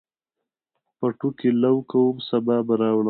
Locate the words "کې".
1.37-1.49